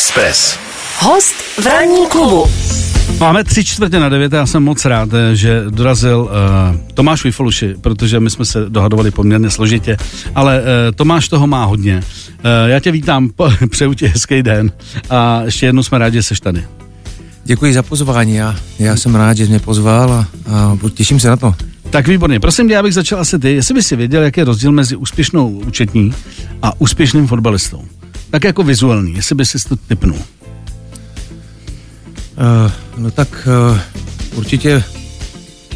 [0.00, 0.58] Express.
[0.98, 2.46] Host v ranní klubu.
[3.18, 7.74] Máme tři čtvrtě na devět, já jsem moc rád, eh, že dorazil uh, Tomáš Vifoluši,
[7.80, 9.96] protože my jsme se dohadovali poměrně složitě,
[10.34, 11.96] ale uh, Tomáš toho má hodně.
[11.96, 13.30] Uh, já tě vítám,
[13.70, 14.72] přeju ti hezký den
[15.10, 16.64] a ještě jednou jsme rádi, že jsi tady.
[17.44, 21.28] Děkuji za pozvání, já, já jsem rád, že jsi mě pozval a, a těším se
[21.28, 21.54] na to.
[21.90, 24.44] Tak výborně, prosím tě, já bych začal asi ty, jestli by si věděl, jaký je
[24.44, 26.14] rozdíl mezi úspěšnou účetní
[26.62, 27.84] a úspěšným fotbalistou.
[28.30, 30.16] Tak jako vizuální, jestli by si to typnul.
[30.16, 30.22] Uh,
[32.98, 33.78] no tak uh,
[34.34, 34.82] určitě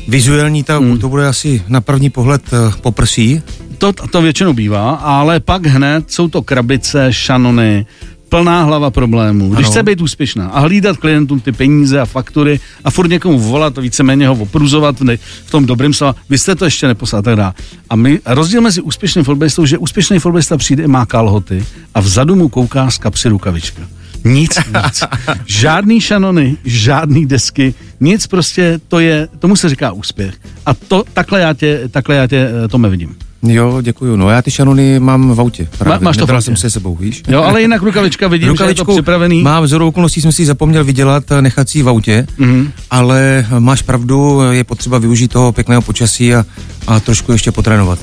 [0.08, 0.98] vizuální, ta, hmm.
[0.98, 3.42] to bude asi na první pohled uh, poprsí.
[3.78, 7.86] To, to většinou bývá, ale pak hned jsou to krabice, šanony,
[8.34, 9.48] plná hlava problémů.
[9.48, 9.70] Když ano.
[9.70, 14.28] chce být úspěšná a hlídat klientům ty peníze a faktury a furt někomu volat, víceméně
[14.28, 15.16] ho opruzovat v,
[15.46, 17.52] v tom dobrém slova, vy jste to ještě neposlal tak dále.
[17.90, 22.48] A my, rozdíl mezi úspěšným fotbalistou, že úspěšný fotbalista přijde, má kalhoty a vzadu mu
[22.48, 23.82] kouká z kapsy rukavička.
[24.24, 25.02] Nic, nic.
[25.46, 30.34] Žádný šanony, žádný desky, nic prostě, to je, tomu se říká úspěch.
[30.66, 33.16] A to, takhle já tě, takhle já tě eh, to vidím.
[33.46, 34.16] Jo, děkuju.
[34.16, 35.68] No já ty šanony mám v autě.
[35.78, 35.98] Právě.
[35.98, 37.22] Má, máš to v jsem se sebou, víš?
[37.28, 39.42] Jo, ale jinak rukavička vidím, Rukavičku že je to připravený.
[39.42, 42.70] Mám z okolností, jsem si zapomněl vydělat, nechat si v autě, mm-hmm.
[42.90, 46.46] ale máš pravdu, je potřeba využít toho pěkného počasí a,
[46.86, 47.98] a trošku ještě potrénovat.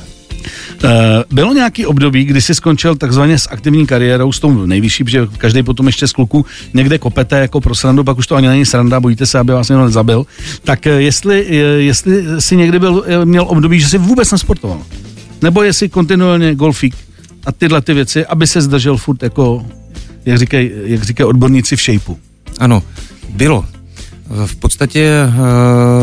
[0.84, 5.28] Eh, bylo nějaký období, kdy jsi skončil takzvaně s aktivní kariérou, s tou nejvyšší, protože
[5.38, 8.66] každý potom ještě z kluku někde kopete jako pro srandu, pak už to ani není
[8.66, 10.26] sranda, bojíte se, aby vás někdo nezabil.
[10.64, 14.82] Tak eh, jestli, eh, jestli si někdy byl, měl období, že jsi vůbec nesportoval,
[15.42, 16.96] nebo jestli kontinuálně golfík
[17.46, 19.66] a tyhle ty věci, aby se zdržel furt jako,
[20.26, 22.20] jak říkají, jak říkají odborníci v šejpu.
[22.60, 22.84] Ano,
[23.30, 23.66] bylo.
[24.46, 25.14] V podstatě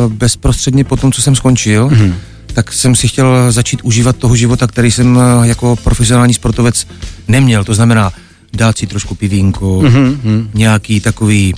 [0.09, 2.15] bezprostředně po tom, co jsem skončil, mm-hmm
[2.59, 6.87] tak jsem si chtěl začít užívat toho života, který jsem eh, jako profesionální sportovec
[7.29, 7.65] neměl.
[7.65, 8.13] To znamená
[8.53, 10.49] dát si trošku pivínko, mm-hmm.
[10.55, 11.55] nějaký takový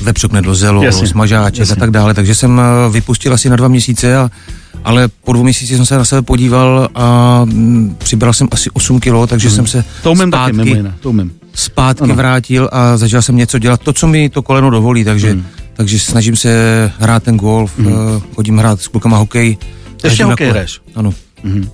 [0.00, 2.14] vepřok nedlozelo, smažáček a tak dále.
[2.14, 4.30] Takže jsem eh, vypustil asi na dva měsíce, a,
[4.84, 9.00] ale po dvou měsících jsem se na sebe podíval a mm, přibral jsem asi 8
[9.00, 9.54] kilo, takže mm.
[9.54, 11.32] jsem se to umím zpátky, taky, jiné, to umím.
[11.54, 12.14] zpátky ano.
[12.14, 15.44] vrátil a začal jsem něco dělat, to, co mi to koleno dovolí, takže, mm.
[15.74, 17.88] takže snažím se hrát ten golf, mm.
[18.34, 19.56] chodím hrát s klukama hokej,
[20.04, 20.80] ještě hokej hraješ?
[20.94, 21.14] Ano.
[21.42, 21.68] Mhm.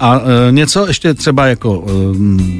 [0.00, 1.92] A e, něco ještě třeba jako e,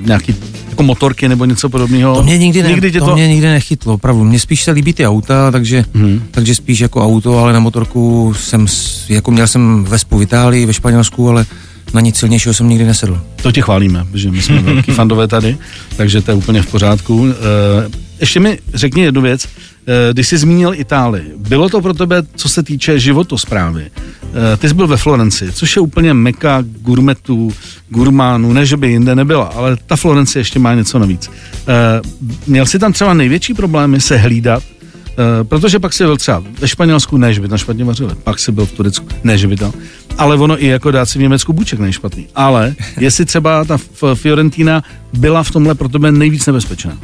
[0.06, 0.36] nějaký
[0.70, 2.16] jako motorky nebo něco podobného?
[2.16, 4.24] To mě nikdy, ne, nikdy to, to mě nikdy nechytlo, opravdu.
[4.24, 6.22] Mně spíš se líbí ty auta, takže, hmm.
[6.30, 8.66] takže spíš jako auto, ale na motorku jsem,
[9.08, 11.46] jako měl jsem Vespu v Itálii, ve Španělsku, ale
[11.94, 13.22] na nic silnějšího jsem nikdy nesedl.
[13.42, 15.58] To ti chválíme, protože my jsme velký fandové tady,
[15.96, 17.26] takže to je úplně v pořádku.
[17.26, 22.22] E, ještě mi řekni jednu věc, e, když jsi zmínil Itálii, bylo to pro tebe,
[22.36, 23.90] co se týče životosprávy,
[24.34, 27.52] Eh, ty jsi byl ve Florenci, což je úplně meka gourmetů,
[27.88, 31.30] gurmánů, ne, že by jinde nebyla, ale ta Florence ještě má něco navíc.
[31.68, 32.00] Eh,
[32.46, 36.68] měl jsi tam třeba největší problémy se hlídat, eh, protože pak si byl třeba ve
[36.68, 39.56] Španělsku, ne, že by tam špatně vařili, pak si byl v Turecku, ne, že by
[39.56, 39.72] tam,
[40.18, 42.26] ale ono i jako dát si v Německu buček nejšpatný.
[42.34, 43.78] Ale jestli třeba ta
[44.14, 44.82] Fiorentina
[45.12, 46.98] byla v tomhle pro tebe nejvíc nebezpečná?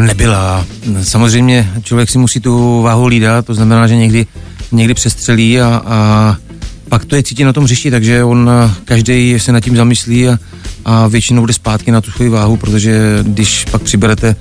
[0.00, 0.66] Nebyla.
[1.02, 4.26] Samozřejmě člověk si musí tu váhu lídat, to znamená, že někdy
[4.72, 6.36] někdy přestřelí a, a
[6.88, 8.50] pak to je cítit na tom hřišti, takže on
[8.84, 10.38] každý se nad tím zamyslí a,
[10.84, 14.36] a většinou jde zpátky na tu svoji váhu, protože když pak přiberete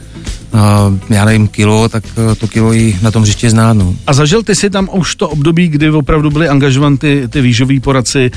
[0.54, 2.04] a já nevím, kilo, tak
[2.40, 3.74] to kilo i na tom hřiště znát.
[3.74, 3.96] No.
[4.08, 7.80] A zažil ty si tam už to období, kdy opravdu byli angažovaní ty, ty výžoví
[7.80, 8.32] poradci,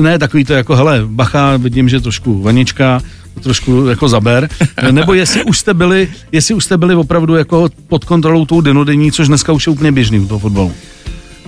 [0.00, 3.00] ne takový to jako, hele, bacha, vidím, že trošku vanička,
[3.40, 4.48] trošku jako zaber,
[4.90, 9.12] nebo jestli už jste byli, jestli už jste byli opravdu jako pod kontrolou tou denodenní,
[9.12, 10.72] což dneska už je úplně běžný u toho fotbalu.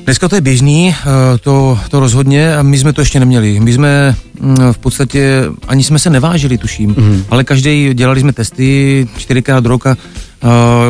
[0.05, 3.61] Dneska to je běžný, eh, to, to rozhodně a my jsme to ještě neměli.
[3.61, 7.25] My jsme mm, v podstatě, ani jsme se nevážili, tuším, mm-hmm.
[7.31, 9.97] ale každý dělali jsme testy čtyřikrát do roka,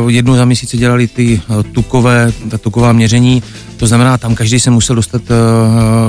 [0.08, 3.42] jednou za měsíc dělali ty eh, tukové, ta tuková měření,
[3.76, 5.22] to znamená, tam každý se musel dostat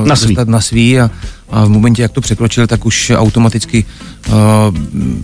[0.06, 1.12] na svý, dostat na svý a,
[1.52, 3.86] a v momentě, jak to překročil, tak už automaticky
[4.28, 4.34] uh,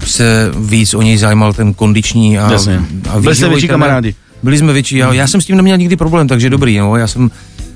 [0.05, 2.81] se víc o něj zajímal ten kondiční a, Jasně.
[3.09, 4.15] a Byli jste větší kamarádi.
[4.43, 7.07] Byli jsme větší, já, já jsem s tím neměl nikdy problém, takže dobrý, no, já
[7.07, 7.31] jsem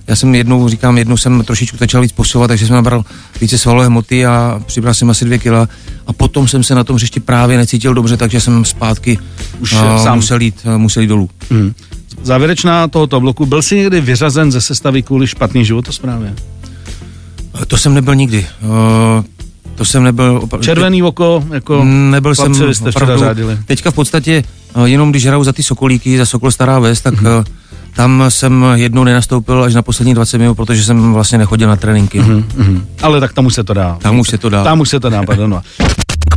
[0.08, 3.06] já jsem jednou, říkám, jednou jsem trošičku začal víc posilovat, takže jsem nabral
[3.42, 5.68] více svalové hmoty a přibral jsem asi dvě kila
[6.08, 9.20] a potom jsem se na tom hřišti právě necítil dobře, takže jsem zpátky
[9.60, 10.16] Už uh, sám.
[10.16, 11.30] musel jít, uh, musel jít dolů.
[11.52, 11.74] Hmm.
[12.24, 16.34] Závěrečná tohoto bloku, byl jsi někdy vyřazen ze sestavy kvůli špatný životosprávě?
[17.68, 18.46] To jsem nebyl nikdy.
[18.62, 19.24] Uh,
[19.76, 20.40] to jsem nebyl...
[20.40, 23.58] Opra- Červený oko, jako nebyl jsem jste opravdu, řádili.
[23.66, 24.44] Teďka v podstatě
[24.86, 27.44] jenom když hraju za ty Sokolíky, za Sokol Stará Ves, tak mm-hmm.
[27.96, 32.22] Tam jsem jednou nenastoupil až na poslední 20 minut, protože jsem vlastně nechodil na tréninky.
[32.22, 32.82] Mm-hmm, mm-hmm.
[33.02, 33.98] Ale tak tam už se to dá.
[34.02, 34.64] Tam už se to dá.
[34.64, 35.62] Tam už se to dá, pardon.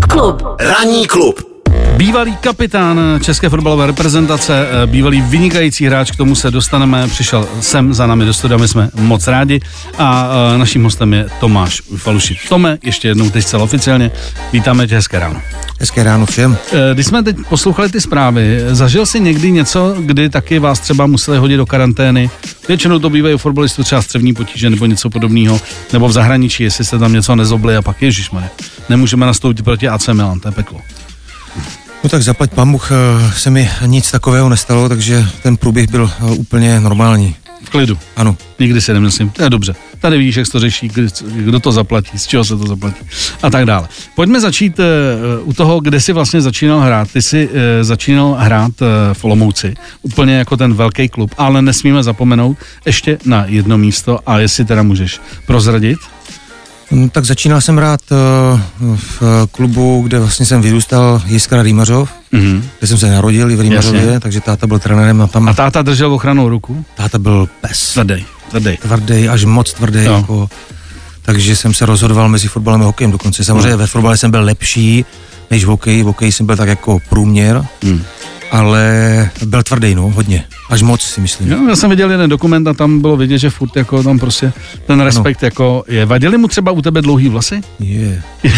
[0.09, 0.43] Klub.
[0.61, 1.58] Ranní klub.
[1.99, 7.95] Bývalý kapitán české fotbalové reprezentace, eh, bývalý vynikající hráč, k tomu se dostaneme, přišel sem
[7.95, 9.61] za námi do studia, my jsme moc rádi
[9.99, 12.39] a eh, naším hostem je Tomáš Faluši.
[12.49, 14.11] Tome, ještě jednou teď celé oficiálně,
[14.53, 15.43] vítáme tě, hezké ráno.
[15.81, 16.57] Hezké ráno všem.
[16.73, 21.07] Eh, Když jsme teď poslouchali ty zprávy, zažil jsi někdy něco, kdy taky vás třeba
[21.07, 22.31] museli hodit do karantény?
[22.69, 25.61] Většinou to bývají u fotbalistů třeba střevní potíže nebo něco podobného,
[25.93, 28.51] nebo v zahraničí, jestli se tam něco nezobli a pak ježišmarja,
[28.89, 30.81] nemůžeme nastoupit proti AC Milan, to je peklo.
[32.05, 32.91] No tak zaplať pambuch,
[33.37, 37.35] se mi nic takového nestalo, takže ten průběh byl eh, úplně normální.
[37.65, 37.99] V klidu.
[38.17, 38.37] Ano.
[38.59, 39.75] Nikdy si nemyslím, to je dobře.
[40.01, 40.91] Tady vidíš, jak se to řeší,
[41.25, 42.97] kdo to zaplatí, z čeho se to zaplatí
[43.43, 43.89] a tak dále.
[44.17, 44.85] Pojďme začít uh,
[45.49, 47.13] u toho, kde jsi vlastně začínal hrát.
[47.13, 47.49] Ty jsi
[47.83, 48.73] začínal hrát
[49.13, 52.57] v Olomouci, úplně jako ten velký klub, ale nesmíme zapomenout
[52.87, 55.99] ještě na jedno místo a jestli teda můžeš prozradit.
[56.91, 58.15] No, tak začínal jsem hrát eh,
[58.97, 62.65] v eh, klubu, kde vlastně jsem vyrůstal, Jiskra Rýmařov, Mhm.
[62.79, 64.21] kde jsem se narodil i v Rýmařově, Jasně.
[64.21, 66.85] takže táta byl trenérem a tam A táta držel ochranou ruku?
[66.97, 67.93] táta byl pes.
[67.93, 68.77] Tvrdý, tvrdý.
[68.83, 70.05] Tvrdý, až moc tvrdý.
[70.05, 70.13] Jo.
[70.13, 70.49] Jako,
[71.23, 73.45] takže jsem se rozhodoval mezi fotbalem a hokejem dokonce.
[73.45, 75.05] Samozřejmě ve fotbale jsem byl lepší
[75.51, 78.03] než v hokeji, v hokeji jsem byl tak jako průměr, Hmm.
[78.51, 80.45] Ale byl tvrdý, no, hodně.
[80.71, 81.51] Až moc si myslím.
[81.53, 84.53] Jo, já jsem viděl jeden dokument a tam bylo vidět, že furt jako tam prostě
[84.87, 86.07] ten respekt jako je.
[86.07, 87.61] Vadili mu třeba u tebe dlouhý vlasy?
[87.81, 88.23] Je.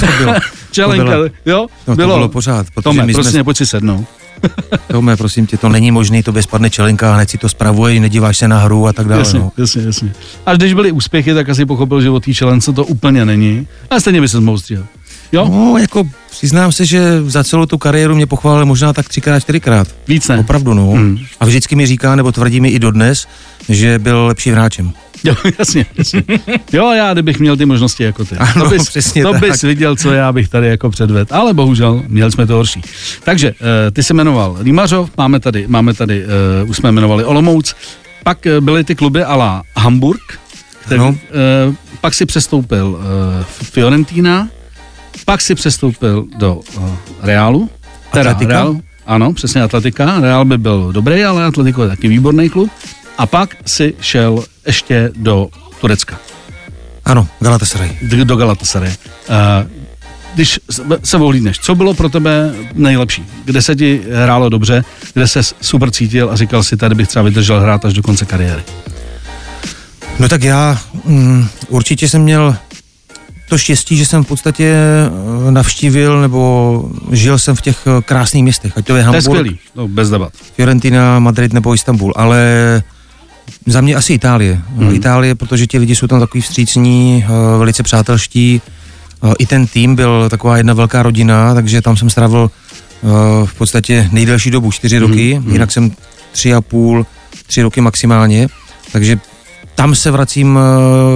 [0.00, 0.34] to bylo,
[0.70, 1.66] Čelenka, bylo- jo?
[1.88, 4.06] no, to bylo pořád, Tome, my prostě jsme, pojď si sednout.
[4.86, 8.48] Tome, prosím tě, to není možné, to spadne čelenka, hned si to spravuje, nedíváš se
[8.48, 9.20] na hru a tak dále.
[9.20, 9.52] Jasně, No.
[9.58, 10.12] jasně, jasně.
[10.46, 13.66] Až když byly úspěchy, tak asi pochopil, že o té čelence to úplně není.
[13.90, 14.84] A stejně by se mohl stříhat.
[15.32, 15.48] Jo?
[15.48, 19.88] no, jako přiznám se, že za celou tu kariéru mě pochválil možná tak třikrát, čtyřikrát.
[20.08, 20.38] Víc ne.
[20.38, 20.90] Opravdu, no.
[20.90, 21.18] Hmm.
[21.40, 23.26] A vždycky mi říká, nebo tvrdí mi i dodnes,
[23.68, 24.92] že byl lepším hráčem.
[25.24, 26.22] Jo, jasně, jasně.
[26.72, 28.36] Jo, já kdybych měl ty možnosti jako ty.
[28.36, 29.40] Ano, to bys, přesně to tak.
[29.40, 31.34] bys viděl, co já bych tady jako předvedl.
[31.34, 32.82] Ale bohužel, měli jsme to horší.
[33.24, 33.54] Takže,
[33.88, 36.24] eh, ty se jmenoval Rýmařov, máme tady, máme tady,
[36.62, 37.74] uh, už jsme jmenovali Olomouc,
[38.24, 40.22] pak eh, byly ty kluby ala Hamburg,
[40.84, 41.14] který, uh,
[42.00, 43.00] pak si přestoupil
[43.62, 44.48] Fiorentina,
[45.28, 46.88] pak si přestoupil do uh,
[47.22, 47.70] Realu.
[48.12, 48.52] Teda Atletika?
[48.52, 48.76] Real,
[49.06, 50.20] ano, přesně Atletika.
[50.20, 52.70] Real by byl dobrý, ale Atletico je taky výborný klub.
[53.18, 55.48] A pak si šel ještě do
[55.80, 56.18] Turecka,
[57.04, 57.98] Ano, Galatasaray.
[58.24, 58.88] do Galatasaray.
[58.90, 59.34] Uh,
[60.34, 63.24] když se- se ohlídneš, co bylo pro tebe nejlepší?
[63.44, 64.84] Kde se ti hrálo dobře,
[65.14, 68.24] kde se super cítil a říkal si, tady bych třeba vydržel hrát až do konce
[68.24, 68.62] kariéry.
[70.18, 72.56] No tak já mm, určitě jsem měl
[73.48, 78.42] to štěstí, že jsem v podstatě eh, navštívil nebo žil jsem v těch eh, krásných
[78.42, 80.32] městech, ať to je To je Hamburg, skvělý, no, bez debat.
[80.56, 82.42] Fiorentina, Madrid nebo Istanbul, ale
[83.66, 84.60] za mě asi Itálie.
[84.76, 84.94] Hmm.
[84.94, 87.24] Itálie, protože ti lidi jsou tam takový vstřícní,
[87.58, 88.62] velice přátelští.
[89.38, 92.50] I ten tým byl taková jedna velká rodina, takže tam jsem strávil
[93.44, 95.52] v podstatě nejdelší dobu, čtyři roky, mhm.
[95.52, 95.90] jinak jsem
[96.32, 97.06] tři a půl,
[97.46, 98.48] tři roky maximálně,
[98.92, 99.18] takže
[99.74, 100.58] tam se vracím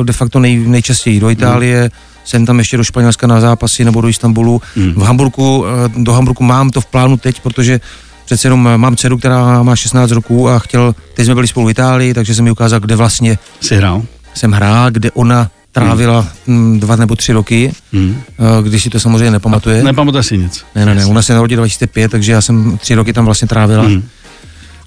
[0.03, 1.91] de facto nej, nejčastěji do Itálie,
[2.25, 4.63] jsem tam ještě do Španělska na zápasy nebo do Istanbulu.
[4.77, 4.93] Mhm.
[4.93, 7.81] V Hamburgu, eh, do Hamburgu mám to v plánu teď, protože
[8.25, 11.67] přece jenom eh, mám dceru, která má 16 roků a chtěl, teď jsme byli spolu
[11.67, 14.03] v Itálii, takže jsem mi ukázal, kde vlastně Jsi hrál?
[14.35, 18.17] jsem hrál, kde ona trávila mm, dva nebo tři roky, Hmm.
[18.39, 19.83] eh, když si to samozřejmě nepamatuje.
[19.85, 20.65] Nepamatuje si nic.
[20.75, 23.83] Ne, ne, ne, ona se narodila 2005, takže já jsem tři roky tam vlastně trávila.
[23.85, 24.03] Hmm.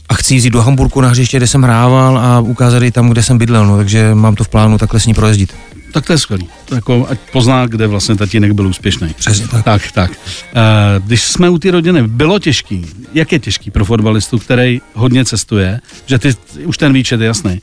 [0.10, 3.38] A chci jít do Hamburku na hřiště, kde jsem hrával a ukázat tam, kde jsem
[3.38, 5.54] bydlel, no, takže mám to v plánu takhle s ní projezdit.
[5.96, 6.48] Tak to je skvělý.
[6.76, 9.14] Jako, ať pozná, kde vlastně tatínek byl úspěšný.
[9.18, 9.66] Přesně tak.
[9.66, 10.12] Tak, tak.
[10.12, 10.62] Eh,
[11.06, 12.86] Když jsme u té rodiny, bylo těžký.
[13.14, 16.34] Jak je těžký pro fotbalistu, který hodně cestuje, že ty,
[16.66, 17.62] už ten výčet je jasný.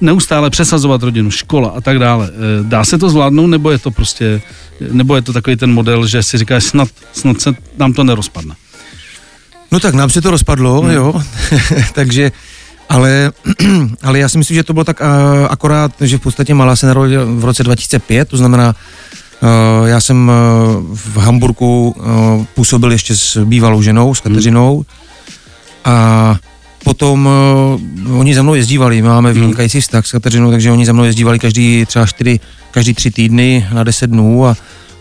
[0.00, 2.30] Neustále přesazovat rodinu, škola a tak dále.
[2.34, 4.42] Eh, Dá se to zvládnout, nebo je to prostě,
[4.90, 8.54] nebo je to takový ten model, že si říkáš, snad, snad se nám to nerozpadne.
[9.72, 10.90] No tak nám se to rozpadlo, Hmm.
[10.90, 11.22] jo,
[11.94, 12.32] takže,
[12.92, 13.32] ale,
[14.02, 15.06] ale já si myslím, že to bylo tak uh,
[15.50, 18.74] akorát, že v podstatě Malá se narodila v roce 2005, to znamená,
[19.42, 24.84] uh, já jsem uh, v Hamburgu uh, působil ještě s bývalou ženou, s Kateřinou
[25.84, 26.36] a
[26.84, 27.28] potom
[28.06, 29.40] uh, oni za mnou jezdívali, máme Hmm.
[29.40, 33.68] vynikající vztah s Kateřinou, takže oni za mnou jezdívali každý třeba čtyři, každý tři týdny
[33.72, 34.56] na deset dnů a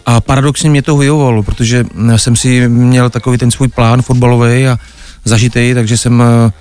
[0.05, 4.77] a paradoxně mě to vyhovovalo, protože jsem si měl takový ten svůj plán fotbalový a
[5.25, 6.51] zažitej, takže jsem eh,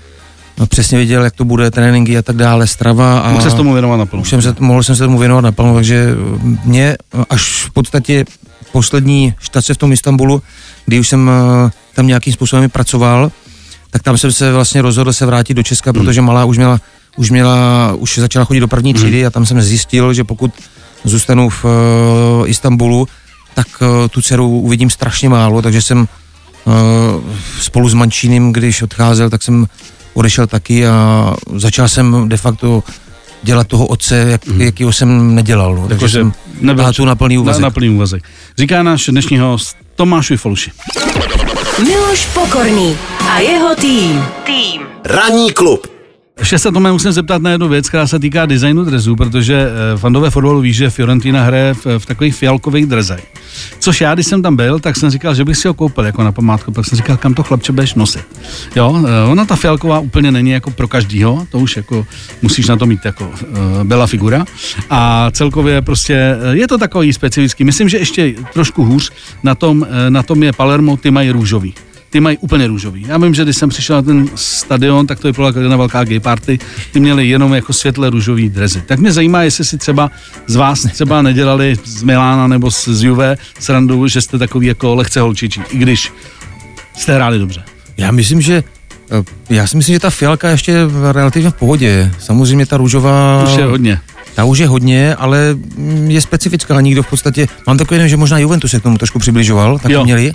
[0.66, 3.20] přesně věděl, jak to bude, tréninky a tak dále, strava.
[3.20, 4.22] A Mohl se tomu věnovat naplno.
[4.22, 6.14] už jsem se, mohl jsem se tomu věnovat naplno, takže
[6.64, 6.96] mě
[7.30, 8.24] až v podstatě
[8.72, 10.42] poslední štace v tom Istanbulu,
[10.86, 11.30] kdy už jsem
[11.66, 13.30] eh, tam nějakým způsobem pracoval,
[13.90, 16.00] tak tam jsem se vlastně rozhodl se vrátit do Česka, Hmm.
[16.04, 16.80] protože malá už měla,
[17.16, 20.50] už měla, už začala chodit do první třídy a tam jsem zjistil, že pokud
[21.04, 21.70] zůstanu v uh,
[22.50, 23.08] Istanbulu,
[23.54, 26.08] tak uh, tu dceru uvidím strašně málo, takže jsem
[27.60, 29.66] spolu s Mančínem, když odcházel, tak jsem
[30.14, 32.82] odešel taky a začal jsem de facto
[33.42, 34.60] dělat toho otce, jak, mm.
[34.60, 35.74] jakýho jsem nedělal.
[35.74, 35.88] No.
[35.88, 37.62] Takže jsem nebyl tu na plný úvazek.
[37.62, 38.22] Na, na plný úvazek.
[38.58, 40.70] Říká náš dnešní host Tomáš Vifoluši.
[41.84, 42.96] Miloš Pokorný
[43.30, 44.24] a jeho tým.
[44.44, 44.82] Tým.
[45.04, 45.99] Ranní klub.
[46.40, 49.96] Ještě se to musím zeptat na jednu věc, která se týká designu drezu, protože eh,
[49.96, 53.26] fandové fotbalu ví, že Fiorentina hraje v, v takových fialkových drezech.
[53.78, 56.22] Což já, když jsem tam byl, tak jsem říkal, že bych si ho koupil jako
[56.22, 58.24] na památku, pak jsem říkal, kam to chlapče budeš nosit.
[58.76, 62.06] Jo, eh, ona ta fialková úplně není jako pro každýho, to už jako
[62.42, 64.44] musíš na to mít jako uh, byla figura.
[64.90, 67.64] A celkově prostě je to takový specifický.
[67.64, 71.74] Myslím, že ještě trošku hůř na tom, na tom je Palermo, ty mají růžový
[72.10, 73.04] ty mají úplně růžový.
[73.08, 76.04] Já vím, že když jsem přišel na ten stadion, tak to je jako jedna velká
[76.04, 76.58] gay party,
[76.92, 78.82] ty měli jenom jako světle růžový drezy.
[78.86, 80.10] Tak mě zajímá, jestli si třeba
[80.46, 85.20] z vás třeba nedělali z Milána nebo z Juve srandu, že jste takový jako lehce
[85.20, 86.12] holčičí, i když
[86.96, 87.62] jste hráli dobře.
[87.96, 88.64] Já myslím, že
[89.10, 90.74] eh, já si myslím, že ta fialka ještě
[91.12, 92.12] relativně v pohodě.
[92.18, 93.44] Samozřejmě ta růžová...
[93.44, 93.98] Už je hodně.
[94.34, 95.56] Ta už je hodně, ale
[96.06, 96.80] je specifická.
[96.80, 97.46] Nikdo v podstatě...
[97.66, 100.04] Mám takový že možná Juventus se k tomu trošku přibližoval, tak jo.
[100.04, 100.32] měli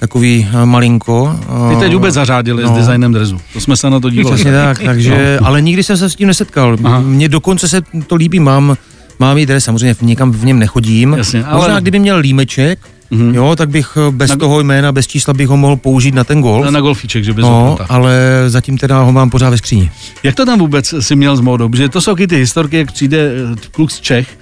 [0.00, 1.40] takový eh, malinko.
[1.70, 2.68] Ty teď vůbec zařádili no.
[2.68, 3.40] s designem drezu.
[3.52, 4.34] To jsme se na to dívali.
[4.34, 5.46] Přesně tak, takže, no.
[5.46, 6.76] ale nikdy jsem se s tím nesetkal.
[7.00, 8.76] Mně dokonce se to líbí, mám,
[9.18, 11.12] mám i dres, samozřejmě nikam v něm nechodím.
[11.18, 11.60] Jasně, ale...
[11.60, 12.78] Možná kdyby měl límeček,
[13.12, 13.34] Mm-hmm.
[13.34, 16.24] Jo, tak bych eh, bez na, toho jména, bez čísla bych ho mohl použít na
[16.24, 16.64] ten golf.
[16.64, 19.90] Na, na golfíček, že bys no, ale zatím teda ho mám pořád ve skříni.
[20.22, 21.68] Jak to tam vůbec si měl s módou?
[21.68, 24.38] Protože to jsou ty historky, jak přijde eh, kluk z Čech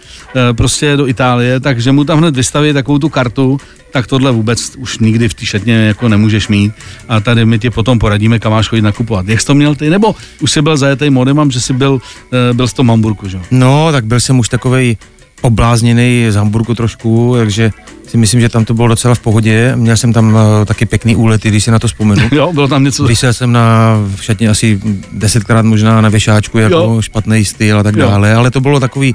[0.52, 3.58] prostě do Itálie, takže mu tam hned vystaví takovou tu kartu,
[3.92, 6.72] tak tohle vůbec už nikdy v té šatně jako nemůžeš mít
[7.08, 9.28] a tady my ti potom poradíme, kam máš chodit nakupovat.
[9.28, 9.90] Jak jsi to měl ty?
[9.90, 12.00] Nebo už jsi byl zajetý modem, že jsi byl,
[12.32, 13.40] eh, byl z tom Hamburku, že?
[13.50, 14.96] No, tak byl jsem už takovej
[15.40, 17.70] oblázněný z Hamburgu trošku, takže
[18.06, 19.72] si myslím, že tam to bylo docela v pohodě.
[19.76, 22.28] Měl jsem tam uh, taky pěkný úlety, když si na to vzpomenu.
[22.32, 23.04] jo, bylo tam něco.
[23.04, 24.80] Když jsem na v šatně asi
[25.12, 27.02] desetkrát možná na věšáčku, jako jo.
[27.02, 28.08] špatný styl a tak jo.
[28.08, 29.14] dále, ale to bylo takový,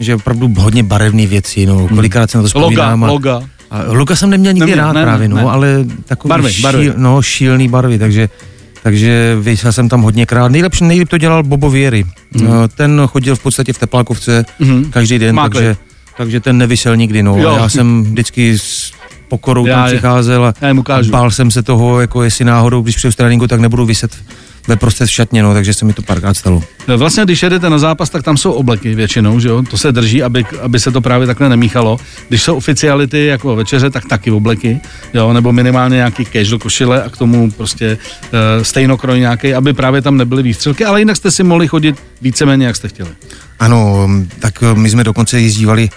[0.00, 3.02] že opravdu hodně barevné věci, no, kolikrát se na to vzpomínám.
[3.02, 3.48] Loga, loga.
[3.70, 5.42] A Luka jsem neměl nikdy neměl, rád ne, právě, no, ne.
[5.42, 6.92] ale takový barvy, šíl, barvy.
[6.96, 8.28] No, šílný barvy, takže
[8.84, 10.52] takže vyšel jsem tam hodněkrát.
[10.52, 12.04] Nejlepší, nejlíp to dělal Bobo Věry.
[12.32, 12.48] Mm.
[12.76, 14.90] Ten chodil v podstatě v teplákovce mm.
[14.90, 15.76] každý den, takže,
[16.16, 17.22] takže ten nevysel nikdy.
[17.22, 17.36] No.
[17.36, 17.56] Jo.
[17.56, 18.92] Já jsem vždycky s
[19.28, 20.54] pokorou já, tam přicházel a
[21.10, 24.16] bál jsem se toho, jako jestli náhodou, když přijdu z tréninku, tak nebudu vyset
[24.68, 26.62] ve prostě šatně, no, takže se mi to párkrát stalo.
[26.88, 29.62] No, vlastně, když jedete na zápas, tak tam jsou obleky většinou, že jo?
[29.70, 31.98] To se drží, aby, aby se to právě takhle nemíchalo.
[32.28, 34.80] Když jsou oficiality jako večeře, tak taky obleky,
[35.14, 35.32] jo?
[35.32, 40.16] Nebo minimálně nějaký casual košile a k tomu prostě uh, stejnokroj nějaký, aby právě tam
[40.16, 43.10] nebyly výstřelky, ale jinak jste si mohli chodit víceméně, jak jste chtěli.
[43.58, 45.88] Ano, tak eh, my jsme dokonce jezdívali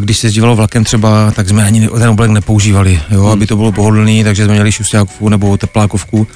[0.00, 3.32] když se jezdívalo vlakem třeba, tak jsme ani ten oblek nepoužívali, jo, hmm.
[3.32, 6.26] aby to bylo pohodlný, takže jsme měli šustákovku nebo teplákovku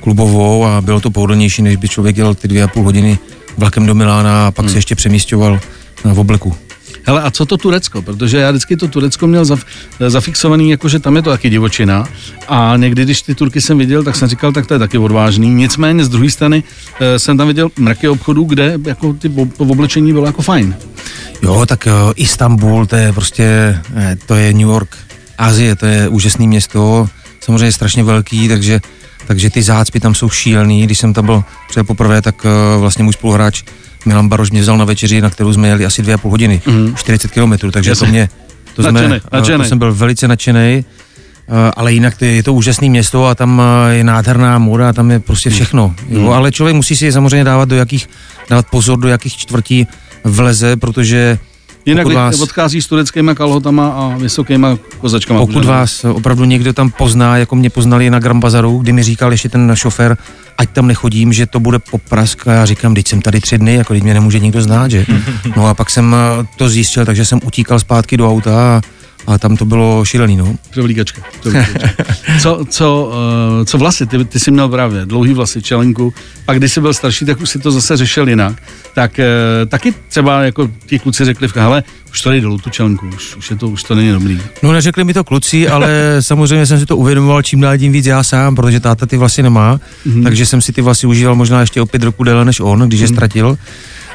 [0.00, 3.18] klubovou a bylo to pohodlnější, než by člověk dělal ty dvě a půl hodiny
[3.58, 4.72] vlakem do Milána a pak hmm.
[4.72, 5.60] se ještě přemístěval
[6.04, 6.56] v obleku.
[7.06, 8.02] Hele, a co to Turecko?
[8.02, 9.64] Protože já vždycky to Turecko měl zaf,
[10.08, 12.08] zafixovaný, jako že tam je to taky divočina.
[12.48, 15.50] A někdy, když ty Turky jsem viděl, tak jsem říkal, tak to je taky odvážný.
[15.54, 16.62] Nicméně z druhé strany
[17.00, 20.76] e, jsem tam viděl mraky obchodů, kde jako ty v oblečení bylo jako fajn.
[21.44, 23.44] Jo, tak uh, Istanbul, to je prostě,
[23.96, 24.96] eh, to je New York,
[25.38, 27.08] Azie, to je úžasné město,
[27.40, 28.80] samozřejmě strašně velký, takže
[29.26, 30.82] takže ty zácpy tam jsou šílený.
[30.86, 33.62] Když jsem tam byl třeba poprvé, tak uh, vlastně můj spoluhráč
[34.06, 36.62] Milan Baroš mě vzal na večeři, na kterou jsme jeli asi dvě a půl hodiny,
[36.66, 36.94] mm.
[36.96, 38.06] 40 kilometrů, takže Jasně.
[38.06, 38.28] to mě,
[38.74, 39.58] to, jsme, nadčenej.
[39.58, 40.84] to jsem byl velice nadšený.
[41.76, 45.54] Ale jinak je to úžasné město a tam je nádherná móda, tam je prostě mhm.
[45.54, 45.94] všechno.
[46.08, 46.16] Mm.
[46.16, 46.30] Jo?
[46.30, 48.08] Ale člověk musí si samozřejmě dávat do jakých,
[48.50, 49.86] dávat pozor, do jakých čtvrtí
[50.24, 51.38] vleze, protože
[51.86, 55.40] Jinak vás, odchází s tureckýma kalhotama a vysokýma kozačkama.
[55.40, 59.32] Pokud vás opravdu někdo tam pozná, jako mě poznali na Grand Bazaru, kdy mi říkal
[59.32, 60.16] ještě ten šofér,
[60.58, 63.74] ať tam nechodím, že to bude poprask a já říkám, teď jsem tady tři dny,
[63.74, 65.06] jako teď mě nemůže nikdo znát, že?
[65.56, 68.80] No a pak jsem eh, to zjistil, takže jsem utíkal zpátky do auta a
[69.26, 70.56] a tam to bylo šílený, no.
[70.70, 71.22] Převlíkačka.
[72.40, 73.12] co, co,
[73.58, 74.06] uh, co vlasy?
[74.06, 76.14] Ty, ty jsi měl právě dlouhý vlasy, čelenku,
[76.44, 78.62] pak když jsi byl starší, tak už si to zase řešil jinak.
[78.94, 83.36] Tak uh, taky třeba jako ti kluci řekli, hele, už to dolů tu čelenku, už,
[83.36, 84.40] už, je to, už to není dobrý.
[84.62, 85.88] No neřekli mi to kluci, ale
[86.20, 89.42] samozřejmě jsem si to uvědomoval čím dál tím víc já sám, protože táta ty vlasy
[89.42, 90.22] nemá, mm-hmm.
[90.22, 93.00] takže jsem si ty vlasy užíval možná ještě o pět roku déle než on, když
[93.00, 93.02] mm-hmm.
[93.02, 93.14] je mhm.
[93.14, 93.58] ztratil.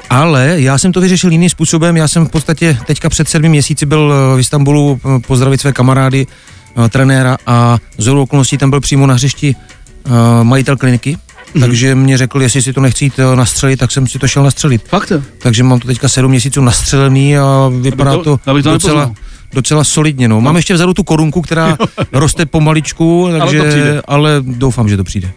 [0.09, 1.97] Ale já jsem to vyřešil jiným způsobem.
[1.97, 5.73] Já jsem v podstatě teďka před sedmi měsíci byl eh, v Istanbulu eh, pozdravit své
[5.73, 6.27] kamarády,
[6.85, 9.55] eh, trenéra a z okolností tam byl přímo na hřišti
[10.43, 11.17] majitel kliniky
[11.59, 14.87] takže mě řekl, jestli si to nechci jít nastřelit, tak jsem si to šel nastřelit.
[14.87, 15.11] Fakt?
[15.41, 18.99] Takže mám to teďka sedm měsíců nastřelený a vypadá Abych to- to, abych to docela,
[18.99, 19.15] nepoznal.
[19.53, 20.27] docela solidně.
[20.27, 20.41] No.
[20.41, 21.77] Mám ještě vzadu tu korunku, která
[22.13, 24.01] roste pomaličku, takže, přijde.
[24.07, 25.31] ale doufám, že to přijde.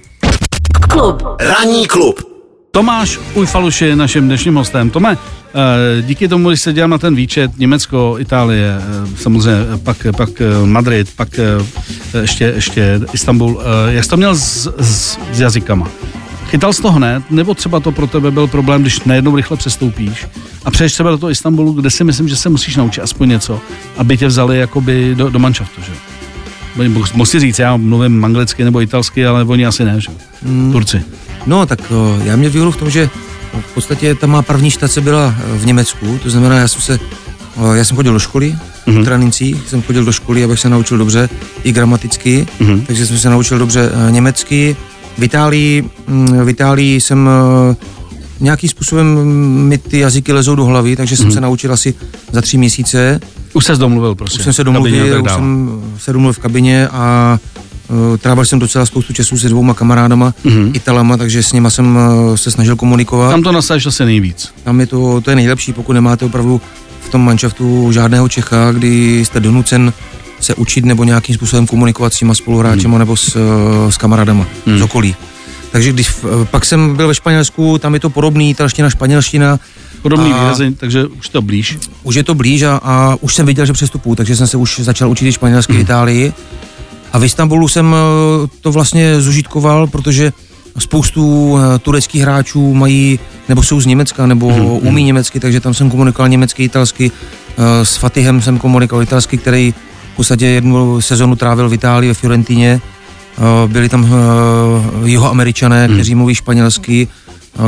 [0.89, 1.23] Klub.
[1.41, 2.32] Ranní klub.
[2.75, 4.91] Tomáš Ujfaluš je naším dnešním hostem.
[4.91, 10.07] Tome, eh, díky tomu, když se dělám na ten výčet, Německo, Itálie, eh, samozřejmě pak,
[10.17, 11.29] pak eh, Madrid, pak
[12.21, 13.61] ještě, ještě Istanbul.
[13.89, 15.89] Jak jsi to měl s, s, s jazykama?
[16.47, 20.27] Chytal jsi to hned, nebo třeba to pro tebe byl problém, když najednou rychle přestoupíš
[20.65, 23.61] a přeješ třeba do toho Istanbulu, kde si myslím, že se musíš naučit aspoň něco,
[23.97, 25.93] aby tě vzali jakoby do, do manšaftu, že?
[27.15, 30.09] Musí říct, já mluvím anglicky nebo italsky, ale oni asi ne, že?
[30.11, 30.73] jo?
[30.73, 31.05] Turci.
[31.47, 33.11] No, tak o, já měl výhodu v tom, že
[33.71, 36.99] v podstatě ta má první štace byla e, v Německu, to znamená, já jsem se,
[37.57, 38.55] o, já jsem chodil do školy,
[38.87, 39.03] mm-hmm.
[39.03, 41.29] v Tranincích, jsem chodil do školy, abych se naučil dobře
[41.65, 42.83] i gramaticky, mm-hmm.
[42.87, 44.77] takže jsem se naučil dobře německy.
[45.19, 47.31] V Itálii, mm, v Itálii jsem
[48.41, 49.25] nějakým způsobem
[49.69, 51.95] mi ty jazyky lezou do hlavy, takže jsem se naučil asi
[52.33, 53.21] za tři měsíce.
[53.53, 54.39] Už se domluvil, prostě.
[54.39, 57.39] Už jsem se domluvil, už jsem se domluvil v kabině a
[58.19, 60.71] trávil jsem docela spoustu času se dvouma kamarádama, mm-hmm.
[60.75, 63.31] Italama, takže s nima jsem uh, se snažil komunikovat.
[63.31, 64.49] Tam to nasáš asi nejvíc.
[64.65, 66.61] Tam je to, to je nejlepší, pokud nemáte opravdu
[67.01, 69.93] v tom manšaftu žádného Čecha, kdy jste donucen
[70.41, 73.43] se učit nebo nějakým způsobem komunikovat s těma spoluhráčema nebo s, uh,
[73.91, 74.79] s kamarádama Hmm.
[74.79, 75.15] z okolí.
[75.73, 76.11] Takže když
[76.51, 79.59] pak jsem byl ve Španělsku, tam je to podobný, italština, španělština,
[80.03, 81.79] Podobný výrazy, takže už to blíž.
[82.03, 84.81] už je to blíž a, a už jsem viděl, že přestupuju, takže jsem se už
[84.81, 86.33] začal učit španělsky v Itálii.
[87.13, 90.33] A v Istanbulu jsem eh, to vlastně zužitkoval, protože
[90.79, 95.91] spoustu eh, tureckých hráčů mají, nebo jsou z Německa, nebo umí německy, takže tam jsem
[95.91, 97.11] komunikoval německy, italsky.
[97.59, 99.75] Eh, S Fatihem jsem komunikoval italsky, který
[100.13, 102.81] v podstatě jednu sezonu trávil v Itálii, ve Fiorentině.
[103.67, 107.09] Byli tam eh, jihoameričané, kteří mluví španělsky,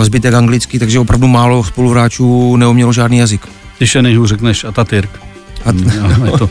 [0.03, 3.49] zbytek anglicky, takže opravdu málo spoluhráčů neumělo žádný jazyk.
[3.79, 5.34] Když je nejhůř řekneš Atatürk.
[5.65, 5.79] A t-
[6.19, 6.49] No, je to,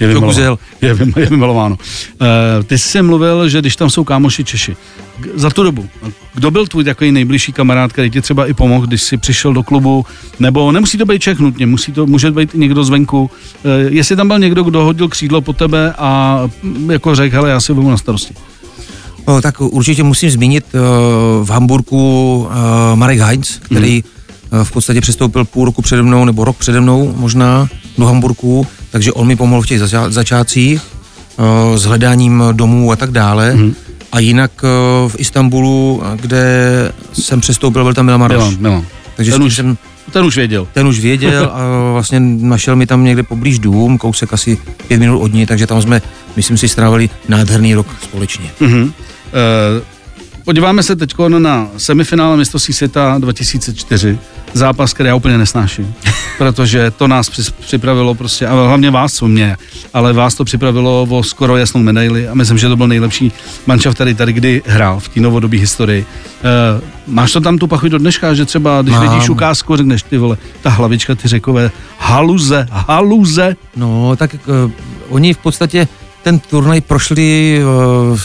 [0.00, 0.58] vymalováno.
[0.80, 1.76] Je, vym- je vymalováno.
[2.20, 4.76] Uh, ty jsi mluvil, že když tam jsou kámoši Češi,
[5.20, 5.88] K- za tu dobu,
[6.34, 9.62] kdo byl tvůj takový nejbližší kamarád, který ti třeba i pomohl, když jsi přišel do
[9.62, 10.06] klubu,
[10.40, 13.20] nebo nemusí to být Čech nutně, musí to, může být i někdo zvenku.
[13.22, 17.50] Uh, jestli tam byl někdo, kdo hodil křídlo po tebe a mm, jako řekl, hele,
[17.50, 18.34] já si ho vezmu na starosti.
[19.24, 20.80] O, tak určitě musím zmínit uh,
[21.46, 22.54] v Hamburgu uh,
[22.98, 24.04] Marek Heinz, který
[24.52, 28.66] uh, v podstatě přestoupil půl roku přede mnou, nebo rok přede mnou možná do Hamburgu,
[28.90, 30.80] takže on mi pomohl v těch začátcích
[31.36, 33.56] uh, s hledáním domů a tak dále.
[34.12, 36.44] A jinak uh, v Istanbulu, uh, kde
[37.12, 38.38] jsem přestoupil, byl tam Milan Maroš.
[38.38, 38.84] Milan, Milan.
[39.16, 39.76] Takže Ten už- jsem,
[40.12, 40.66] Ten už věděl.
[40.72, 45.18] ten už věděl a vlastně našel mi tam někde poblíž dům, kousek asi pět minut
[45.18, 46.02] od ní, takže tam jsme,
[46.36, 48.50] myslím si, strávili nádherný rok společně.
[48.60, 48.92] Mhm.
[49.80, 49.94] Eh,
[50.44, 54.18] Podíváme se teď na semifinále mistrovství světa 2004.
[54.54, 55.94] Zápas, který já úplně nesnáším,
[56.38, 59.56] protože to nás připravilo prostě, a hlavně vás, co mě,
[59.94, 63.32] ale vás to připravilo o skoro jasnou medaili a myslím, že to byl nejlepší
[63.66, 66.06] manšaft, který tady kdy hrál v té novodobí historii.
[66.44, 69.08] Eh, máš to tam tu pachuť do dneška, že třeba, když Mám.
[69.08, 73.56] vidíš ukázku, řekneš ty vole, ta hlavička, ty řekové, haluze, haluze.
[73.76, 74.70] No, tak uh,
[75.08, 75.88] oni v podstatě
[76.22, 77.60] ten turnaj prošli
[78.10, 78.18] uh,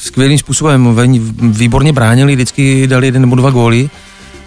[0.00, 0.96] skvělým způsobem,
[1.38, 3.90] výborně bránili, vždycky dali jeden nebo dva góly,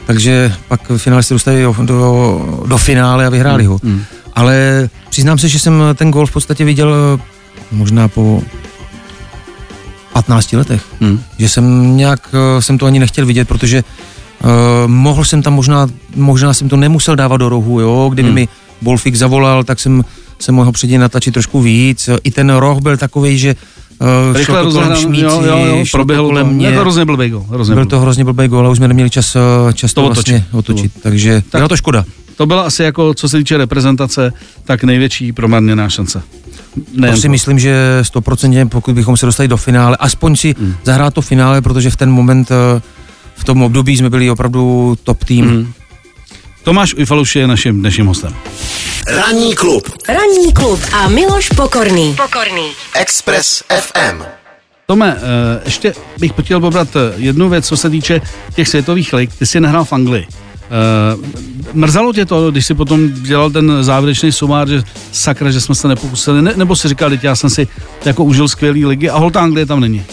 [0.08, 3.80] takže pak v finále se dostali do, do, do finále a vyhráli ho.
[3.84, 4.04] Mm.
[4.34, 7.22] Ale přiznám se, že jsem ten gól v podstatě viděl eh,
[7.72, 8.42] možná po
[10.14, 10.82] 15 letech.
[11.00, 11.20] Mm.
[11.38, 14.50] Že jsem nějak, eh, jsem to ani nechtěl vidět, protože uh,
[14.88, 18.36] mohl jsem tam možná, možná jsem to nemusel dávat do rohu, jo, kdyby Hmm.
[18.36, 18.48] mi
[18.82, 20.04] Bolfik zavolal, tak jsem
[20.40, 22.10] se mohl před něj natačit trošku víc.
[22.24, 23.56] I ten roh byl takový, že
[24.00, 26.68] uh, to rozehrán- šmíci, jo, jo, jo, to proběhlo to, mě.
[26.68, 29.10] je to hrozně blbý gol, hrozně Byl to hrozně blbý gól a už jsme neměli
[29.10, 30.76] čas, eh, čas to, To vlastně otočit.
[30.76, 30.92] otočit.
[31.04, 32.06] Takže Tak- byla to škoda.
[32.38, 34.34] To byla asi jako, co se týče reprezentace,
[34.66, 36.22] tak největší promarněná šance.
[36.94, 37.32] Nejen To si to.
[37.32, 40.74] myslím, že stoprocentně, pokud bychom se dostali do finále, aspoň si Hmm.
[40.84, 42.82] zahrát to finále, protože v ten moment, eh,
[43.36, 45.46] v tom období jsme byli opravdu top tým.
[45.46, 45.72] Mhm.
[46.64, 48.34] Tomáš Ujfaluš je naším dnešním hostem.
[49.10, 49.92] Ranní klub.
[50.10, 52.16] Ranní klub a Miloš Pokorný.
[52.16, 52.72] Pokorný.
[52.96, 54.24] Express FM.
[54.86, 58.22] Tome, eh, ještě bych chtěl pobrat eh, jednu věc, co se týče
[58.56, 59.34] těch světových lig.
[59.40, 60.28] Ty jsi nehrál v Anglii.
[60.30, 61.38] Eh,
[61.74, 65.88] Mrzalo tě to, když jsi potom dělal ten závěrečný sumár, že sakra, že jsme se
[65.88, 67.68] nepokusili, ne, nebo si říkal, já jsem si
[68.06, 70.06] jako užil skvělý ligy a holta Anglie tam není.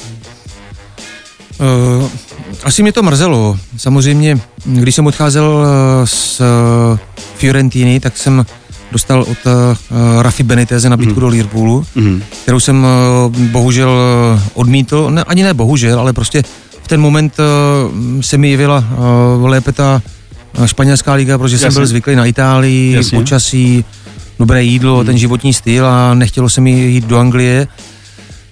[1.61, 2.09] Uh,
[2.65, 3.59] asi mě to mrzelo.
[3.77, 5.67] Samozřejmě, když jsem odcházel
[6.05, 6.43] z
[7.37, 8.47] Fiorentiny, tak jsem
[8.95, 11.21] dostal od uh, Rafi Beniteze nabídku mm.
[11.21, 12.23] do Liverpoolu, Mhm.
[12.43, 12.87] kterou jsem
[13.27, 13.91] uh, bohužel
[14.35, 16.43] uh, odmítl, ne, ani ne bohužel, ale prostě
[16.83, 18.79] v ten moment uh, se mi jevila
[19.39, 20.03] uh, lépe ta
[20.67, 21.79] španělská liga, protože jsem Jasně.
[21.79, 23.19] byl zvyklý na Itálii, Jasně.
[23.19, 23.85] počasí,
[24.39, 25.07] dobré jídlo, Hmm.
[25.07, 27.69] ten životní styl a nechtělo se mi jít do Anglie.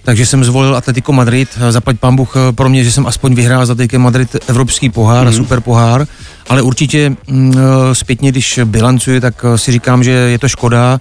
[0.05, 3.65] Takže jsem zvolil Atletico Madrid, zaplať pán Bůh eh, pro mě, že jsem aspoň vyhrál
[3.65, 5.33] za Atletico Madrid evropský pohár, Mhm.
[5.33, 5.37] mm.
[5.43, 6.07] super pohár,
[6.49, 10.99] ale určitě mm, eh, zpětně, když bilancuji, tak eh, si říkám, že je to škoda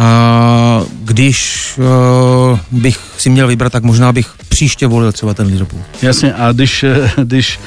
[0.00, 5.82] a když uh, bych si měl vybrat, tak možná bych příště volil třeba ten Liverpool.
[6.02, 6.84] Jasně, a když,
[7.22, 7.60] když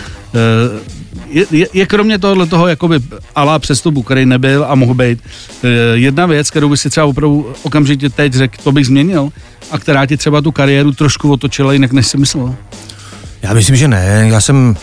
[1.30, 3.00] je, je, je kromě tohohle toho jakoby
[3.36, 5.20] alá přestupu, který nebyl a mohl být,
[5.94, 9.30] jedna věc, kterou by si třeba opravdu okamžitě teď řekl, to bych změnil
[9.72, 12.56] a která ti třeba tu kariéru trošku otočila jinak, než si myslel.
[13.42, 14.28] Já myslím, že ne.
[14.32, 14.76] Já jsem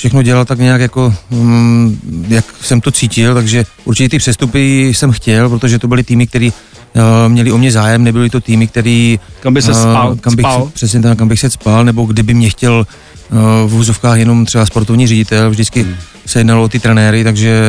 [0.00, 5.12] všechno dělal tak nějak jako, mm, jak jsem to cítil, takže určitě ty přestupy jsem
[5.12, 9.20] chtěl, protože to byly týmy, které uh, měli o mě zájem, nebyly to týmy, který,
[9.40, 10.70] Kam by se eh, spal, kam bych, spal.
[10.74, 12.86] Přesně tak, kam bych se spal, nebo kdyby mě chtěl
[13.30, 15.94] uh, v úzovkách jenom třeba sportovní ředitel, vždycky Hmm.
[16.26, 17.62] se jednalo o ty trenéry, takže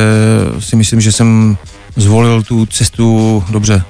[0.60, 1.58] si myslím, že jsem
[1.96, 3.84] zvolil tu cestu dobře.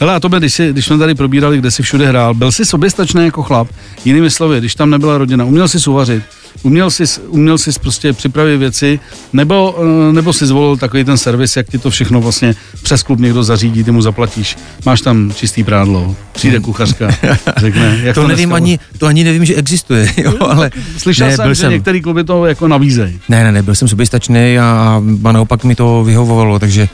[0.00, 2.64] Hele, a tobě, když, jsi, když jsme tady probírali, kde jsi všude hrál, byl jsi
[2.64, 3.68] soběstačný jako chlap,
[4.04, 6.22] jinými slovy, když tam nebyla rodina, uměl jsi uvařit,
[6.62, 9.00] uměl jsi, uměl jsi prostě připravit věci,
[9.32, 9.76] nebo,
[10.08, 13.44] eh, nebo si zvolil takový ten servis, jak ti to všechno vlastně přes klub někdo
[13.44, 17.08] zařídí, ty mu zaplatíš, máš tam čistý prádlo, přijde kuchařka,
[17.56, 21.36] řekne, jak To, to, nevím ani, to ani nevím, že existuje, jo, ale Slyšel ne,
[21.36, 23.20] jsem, byl že některý kluby to jako nabízejí.
[23.28, 26.88] Ne, ne, ne, byl jsem soběstačný a, a naopak mi to vyhovovalo, takže,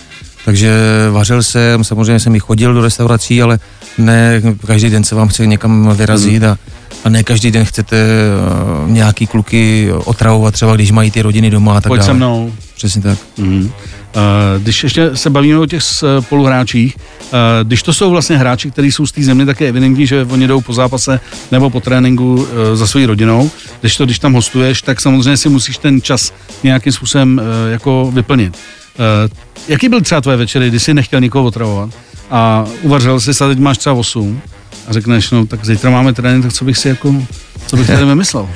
[0.45, 0.73] takže
[1.11, 3.59] vařil jsem, samozřejmě jsem i chodil do restaurací, ale
[3.99, 6.59] ne každý den se vám chce někam vyrazit a,
[7.05, 7.97] a ne každý den chcete
[8.85, 12.07] uh, nějaký kluky otravovat, třeba když mají ty rodiny doma a tak Pojď dále.
[12.07, 12.53] se mnou.
[12.75, 13.19] Přesně tak.
[13.39, 13.71] Mm.
[14.59, 15.83] Když ještě se bavíme o těch
[16.21, 20.07] spoluhráčích, eh, když to jsou vlastně hráči, kteří jsou z té země, tak je evidentní,
[20.07, 21.21] že oni jdou po zápase
[21.53, 23.51] nebo po tréninku za svojí rodinou.
[23.81, 28.57] Když to, když tam hostuješ, tak samozřejmě si musíš ten čas nějakým způsobem jako vyplnit.
[28.99, 31.91] Eh, Jaký byl třeba tvoje večery, kdy jsi nechtěl nikoho otravovat
[32.31, 34.41] a uvařil jsi a teď máš třeba 8
[34.89, 37.15] a řekneš, no tak zítra máme trénink, tak co bych si jako,
[37.67, 38.49] co bych tady vymyslel?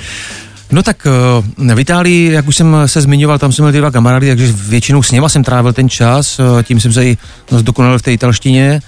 [0.72, 4.28] No tak eh, v Itálii, jak už jsem se zmiňoval, tam jsem měl dva kamarády,
[4.28, 7.18] takže většinou s něma jsem trávil ten čas, eh, tím jsem se i
[7.50, 8.80] zdokonalil v té italštině.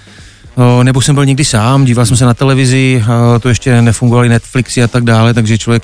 [0.83, 3.03] Nebo jsem byl někdy sám, díval jsem se na televizi,
[3.39, 5.83] to ještě nefungovaly Netflixy a tak dále, takže člověk,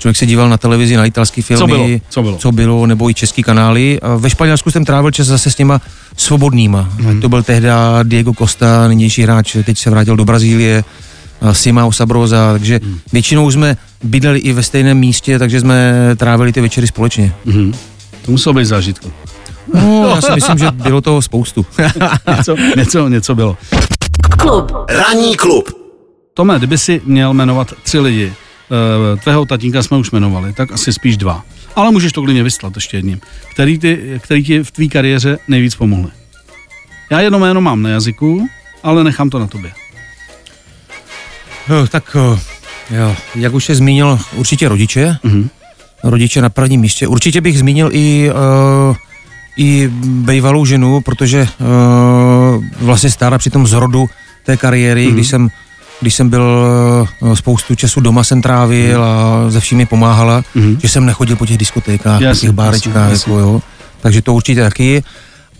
[0.00, 1.88] člověk se díval na televizi, na italský filmy, Co bylo?
[2.10, 2.36] Co bylo?
[2.38, 4.00] co bylo nebo i český kanály.
[4.00, 5.80] A Ve Španělsku jsem trávil čas zase s těma
[6.16, 6.88] svobodnýma.
[7.00, 7.20] Hmm.
[7.20, 7.68] To byl tehdy
[8.02, 10.84] Diego Costa, nynější hráč, teď se vrátil do Brazílie,
[11.40, 12.98] a Simao Sabroza, takže Mhm.
[13.12, 17.32] většinou jsme bydleli i ve stejném místě, takže jsme trávili ty večery společně.
[17.44, 17.72] Mhm.
[18.22, 19.12] To muselo být zážitku.
[19.74, 21.66] No, já si myslím, že bylo toho spoustu.
[22.36, 23.56] něco, něco, něco bylo.
[24.38, 24.72] Klub.
[24.88, 25.68] Ranní klub.
[26.34, 28.32] Tome, kdyby si měl jmenovat tři lidi,
[29.24, 31.44] tvého tatínka jsme už jmenovali, tak asi spíš dva.
[31.76, 33.20] Ale můžeš to klidně vyslat ještě jedním.
[33.52, 36.10] Který, ty, který ti v tvý kariéře nejvíc pomohli?
[37.10, 38.48] Já jedno jméno mám na jazyku,
[38.82, 39.72] ale nechám to na tobě.
[41.68, 42.38] Jo, tak jo,
[42.90, 45.48] jo, jak už je zmínil, určitě rodiče, Mhm.
[46.04, 47.06] rodiče na prvním místě.
[47.06, 48.30] Určitě bych zmínil i,
[48.90, 48.96] uh,
[49.56, 54.06] i bývalou ženu, protože uh, vlastně stála při tom zrodu
[54.44, 55.10] té kariéry, Mhm.
[55.10, 55.14] mm-hmm.
[55.14, 55.48] když jsem
[56.00, 56.44] když jsem byl
[57.20, 60.64] uh, spoustu času doma jsem trávil a ze vším mi pomáhala, Mhm.
[60.64, 60.78] mm-hmm.
[60.82, 63.32] že jsem nechodil po těch diskotékách, Jasně, po těch bárečkách, jasně.
[63.32, 63.62] jako jo.
[64.00, 65.02] Takže to určitě taky.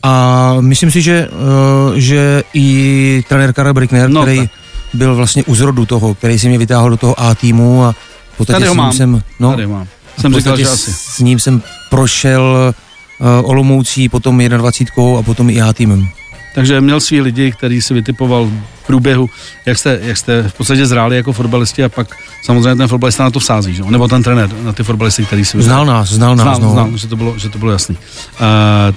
[0.03, 4.49] A myslím si, že, uh, že i trenér Karel Brickner, No který tak.
[4.95, 7.93] byl vlastně u zrodu toho, který si mě vytáhl do toho A týmu a
[8.35, 8.93] v podstatě Tady ho s ním mám.
[8.93, 9.87] jsem, no, Tady mám.
[10.21, 10.93] Jsem říkal, že s- asi.
[10.93, 12.75] s ním jsem prošel
[13.21, 16.09] uh, Olomoucí, potom 21 a potom i A týmem.
[16.55, 18.45] Takže měl svý lidi, který si vytipoval
[18.83, 19.31] v průběhu,
[19.67, 23.31] jak jste, jak jste v podstatě zráli jako fotbalisti a pak samozřejmě ten fotbalista na
[23.31, 23.83] to vsází, že?
[23.83, 25.75] nebo ten trenér na ty fotbalisty, který si vybral.
[25.85, 26.73] Znal nás, znal nás, Znal, no.
[26.75, 27.97] znal že, to bylo, že to bylo jasný.
[27.97, 28.47] Uh,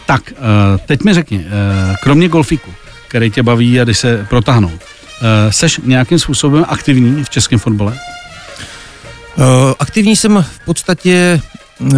[0.05, 0.37] tak, uh,
[0.85, 1.43] teď mi řekni, uh,
[2.03, 2.71] kromě golfíku,
[3.07, 4.77] který tě baví a když se protáhnout, uh,
[5.49, 7.93] seš nějakým způsobem aktivní v českém fotbale?
[9.35, 9.45] Uh,
[9.79, 11.41] aktivní jsem v podstatě
[11.79, 11.89] uh,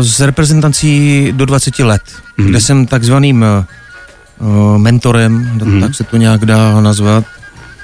[0.00, 2.02] s reprezentací do 20 let,
[2.38, 2.46] Mhm.
[2.46, 2.50] mm.
[2.50, 3.64] kde jsem takzvaným uh,
[4.78, 5.74] mentorem, Mhm.
[5.74, 5.80] mm.
[5.80, 7.24] tak se to nějak dá nazvat,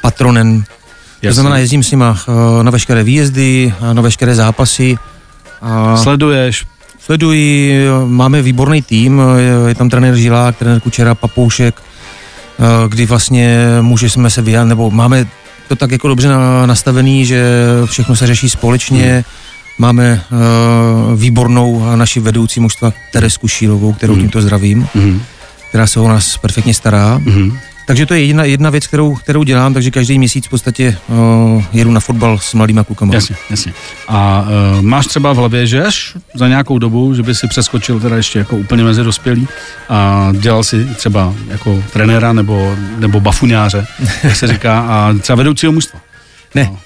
[0.02, 0.62] patronem.
[0.62, 0.66] To
[1.26, 1.34] Jasně.
[1.34, 4.98] znamená, jezdím s nima uh, na veškeré výjezdy, na veškeré zápasy.
[5.62, 6.64] A Sleduješ,
[7.00, 9.22] sleduji, máme výborný tým,
[9.68, 15.26] je, tam trenér Žilák, trenér Kučera, Papoušek, eh, kdy vlastně můžeme se vyjádřit, nebo máme
[15.68, 17.44] to tak jako dobře na, nastavený, že
[17.84, 19.12] všechno se řeší společně.
[19.12, 19.22] Hmm.
[19.78, 24.22] Máme uh, výbornou naši vedoucí mužstva Teresku Šílovou, kterou Hmm.
[24.22, 25.22] tímto zdravím, Mhm.
[25.74, 27.18] Která se o nás perfektně stará.
[27.18, 27.58] Mhm.
[27.86, 31.64] Takže to je jedna, jedna věc, kterou, kterou dělám, takže každý měsíc v podstatě uh,
[31.72, 33.14] jedu na fotbal s mladýma klukama.
[33.14, 33.72] Jasně, jasně.
[34.08, 38.00] A uh, máš třeba v hlavě, že až za nějakou dobu, že by si přeskočil
[38.00, 39.48] teda ještě jako úplně mezi dospělí
[39.88, 43.86] a dělal si třeba jako trenéra nebo, nebo bafuňáře,
[44.24, 46.00] jak se říká, a třeba vedoucího mužstva.
[46.54, 46.78] Ne, No.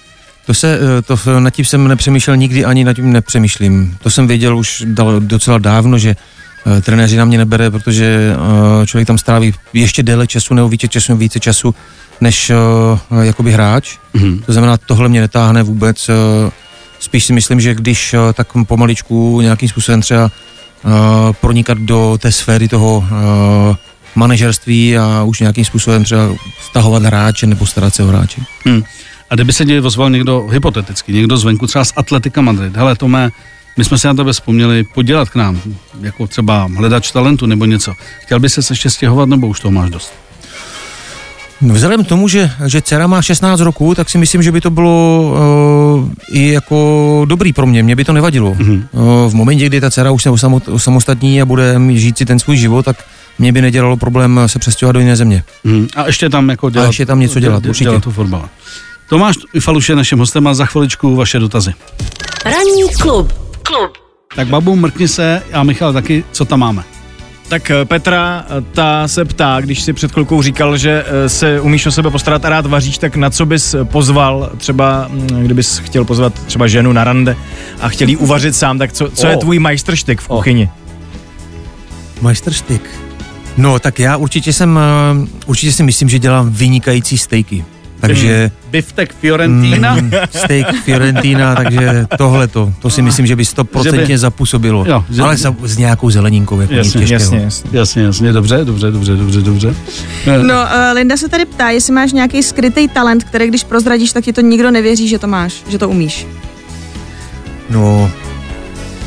[0.47, 3.97] to se, eh, to, nad tím jsem nepřemýšlel nikdy, ani nad tím nepřemýšlím.
[4.03, 6.17] To jsem věděl už dal, docela dávno, že
[6.83, 11.17] trenéři na mě nebere, protože uh, člověk tam stráví ještě déle času nebo více času,
[11.17, 11.75] více času,
[12.21, 12.51] než
[13.11, 13.97] uh, jakoby hráč.
[14.15, 14.43] Mhm.
[14.47, 16.09] To znamená, tohle mě netáhne vůbec.
[16.09, 16.51] eh,
[17.01, 20.89] Spíš si myslím, že když eh, tak pomaličku nějakým způsobem třeba eh,
[21.41, 23.77] pronikat do té sféry toho eh,
[24.15, 26.23] manažerství a už nějakým způsobem třeba
[26.71, 28.41] stahovat hráče nebo starat se o hráče.
[28.65, 28.83] Hmm.
[29.31, 33.31] A kdyby se tě ozval někdo, hypoteticky, někdo zvenku, třeba z Atletika Madrid, hele Tome,
[33.79, 35.61] my jsme si na tebe vzpomněli podělat k nám,
[36.01, 37.95] jako třeba hledač talentu nebo něco.
[38.21, 40.13] Chtěl by se ještě stěhovat, nebo už toho máš dost?
[41.61, 44.61] No, Vzhledem k tomu, že, že dcera má 16 roků, tak si myslím, že by
[44.61, 45.23] to bylo
[46.03, 48.55] uh, i jako dobrý pro mě, mě by to nevadilo.
[48.59, 48.89] Mhm.
[48.93, 52.39] Uh, v momentě, kdy ta dcera už se osamot, osamostatní a bude žít si ten
[52.39, 53.05] svůj život, tak
[53.39, 55.43] mě by nedělalo problém se přestěhovat do jiné země.
[55.65, 55.89] Hmm.
[55.97, 57.85] A ještě tam jako dělat, ještě tam něco dělat, určitě.
[57.85, 58.49] dělat tu fotbal.
[59.09, 61.75] Tomáš Faluš je naším hostem a za chviličku vaše dotazy.
[62.45, 63.48] Ranní klub.
[63.69, 63.91] Klub.
[64.37, 66.85] Tak babu, mrkni se a Michal taky, co tam máme.
[67.49, 71.61] Tak eh, Petra, eh, ta se ptá, když si před chvilkou říkal, že eh, se
[71.61, 75.79] umíš o sebe postarat a rád vaříš, tak na co bys pozval třeba, mm, kdybys
[75.79, 77.37] chtěl pozvat třeba ženu na rande
[77.81, 79.39] a chtěl jí uvařit sám, tak co, co je O.
[79.39, 80.71] tvůj majstrštyk v kuchyni?
[82.21, 82.91] Majsterštyk.
[83.57, 84.79] No, tak já určitě jsem,
[85.47, 87.65] určitě si myslím, že dělám vynikající stejky.
[88.01, 89.95] Takže Biftek Fiorentina?
[89.95, 94.85] mm, steak Fiorentina, takže tohle to, to si myslím, že by stoprocentně by- zapůsobilo.
[94.89, 97.07] Jo, že Ale za, s nějakou zeleninkou, jako Jasně.
[97.09, 97.71] Jasně, jasně.
[97.73, 99.75] Jasně, jasně, dobře, dobře, dobře, dobře, dobře.
[100.27, 104.13] Eh, No, uh, Linda se tady ptá, jestli máš nějaký skrytý talent, který když prozradíš,
[104.13, 106.27] tak ti to nikdo nevěří, že to máš, že to umíš.
[107.71, 108.11] No,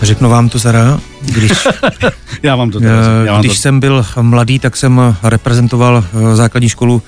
[0.02, 1.52] řeknu vám to Zara, když,
[2.44, 3.62] Já vám to teda řeknu, já eh, vám když to...
[3.62, 7.02] jsem byl mladý, tak jsem reprezentoval eh, základní školu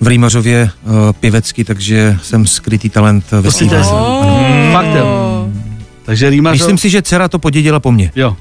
[0.00, 0.88] v Rýmařově eh,
[1.20, 3.90] pěvecky, takže jsem skrytý talent ve svým Myslíte si?
[3.90, 4.72] hlasem.
[4.72, 5.48] Fakt jo.
[6.04, 6.60] Takže Rýmařov...
[6.60, 8.10] Myslím si, že dcera to podědila po mně.
[8.16, 8.36] Jo.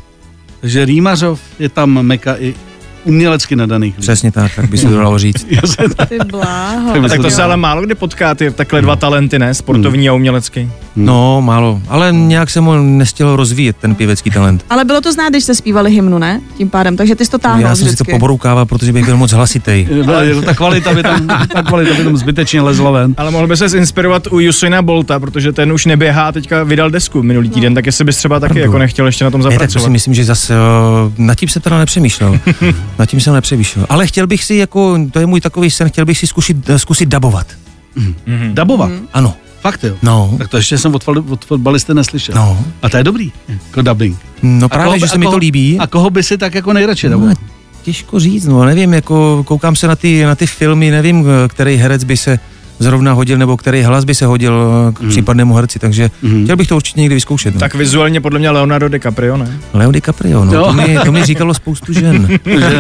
[0.62, 2.56] Takže Rýmařov je tam meka i
[3.04, 4.02] umělecky nadaných lidí.
[4.02, 5.48] Přesně tak, tak by se to dalo říct.
[6.08, 6.94] Ty bláho.
[6.94, 9.54] Tak A tak to se ale málo kdy potká, ty takhle dva talenty, ne?
[9.54, 10.72] Sportovní a umělecký.
[10.96, 11.82] No, málo.
[11.88, 14.66] Ale nějak jsem ho nestihl rozvíjet, ten pěvecký talent.
[14.70, 16.42] Ale bylo to znát, když jste zpívali hymnu, ne?
[16.58, 18.12] Tím pádem, takže ty jsi to táhnul Já jsem si to vždycky.
[18.12, 19.88] poborunkával, protože bych byl moc hlasitý.
[20.46, 23.16] Ta kvalita by tam, ta kvalita by tam zbytečně lezla ven.
[23.18, 27.24] Ale mohl by se inspirovat u Usaina Bolta, protože ten už neběhá, teďka vydal desku
[27.24, 29.54] minulý týden, tak jestli bys třeba taky jako nechtěl ještě na tom Ne, tak to
[29.60, 29.84] zapracovat.
[29.84, 32.40] si myslím, že zase uh, nad tím jsem teda nepřemýšlel.
[33.00, 33.86] nad tím jsem nepřemýšlel.
[33.90, 37.10] Ale chtěl bych si, jako, to je můj takový sen, chtěl bych si zkusit, zkusit
[37.10, 37.48] dabovat.
[37.96, 38.50] Mhm.
[38.54, 38.92] Dabovat.
[39.14, 39.34] Ano.
[39.64, 39.96] Fakt jo.
[40.04, 40.36] No.
[40.38, 42.36] Tak to ještě jsem od, od fotbalisty neslyšel.
[42.36, 42.66] No.
[42.82, 44.18] A to je dobrý, jako dubbing.
[44.42, 45.80] No A právě, koho že se mi to líbí.
[45.80, 47.36] A koho by si tak jako nejradši No, daboval?
[47.84, 51.76] těžko říct, no nevím, jako koukám se na ty, na ty filmy, nevím, eh, který
[51.76, 52.40] herec by se
[52.80, 54.54] zrovna hodil, nebo který hlas by se hodil
[54.94, 55.10] k Mhm.
[55.10, 56.44] případnému herci, takže Mhm.
[56.44, 57.54] chtěl bych to určitě někdy vyzkoušet.
[57.54, 57.60] No.
[57.60, 59.60] Tak vizuálně podle mě Leonardo DiCaprio, ne?
[59.74, 62.28] Leo DiCaprio, no, to, mi, to mi říkalo spoustu žen.
[62.46, 62.80] Že-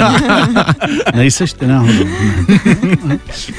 [1.15, 2.05] Nejseš ty náhodou.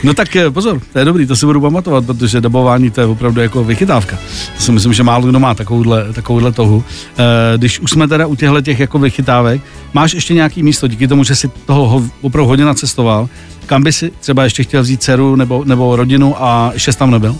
[0.05, 3.07] No tak eh, pozor, to je dobrý, to si budu pamatovat, protože dabování to je
[3.07, 4.17] opravdu jako vychytávka.
[4.57, 6.85] To si myslím, že málo kdo má takovouhle, takovouhle tohu.
[7.19, 11.09] Eh, Když už jsme teda u těchto těch jako vychytávek, máš ještě nějaký místo, díky
[11.09, 13.29] tomu, že si toho ho- opravdu hodně nacestoval,
[13.67, 17.37] kam by si třeba ještě chtěl vzít dceru nebo, nebo rodinu a ještě tam nebyl?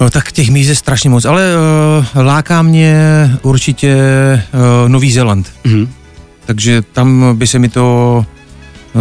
[0.00, 1.42] No, tak těch míst je strašně moc, ale
[2.14, 2.96] uh, láká mě
[3.42, 3.96] určitě
[4.54, 5.52] uh, Nový Zéland.
[5.64, 5.88] Mhm.
[6.46, 8.26] Takže tam by se mi to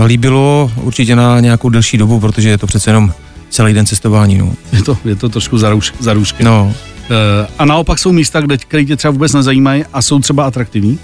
[0.06, 3.14] líbilo určitě na nějakou delší dobu, protože je to přece jenom
[3.50, 4.38] celý den cestování.
[4.38, 4.54] No.
[4.74, 6.44] Je to, je to trošku zarůž, zarůžky.
[6.44, 6.74] no.
[7.12, 11.00] Eh, A naopak jsou místa, kde, které tě třeba vůbec nezajímají a jsou třeba atraktivní.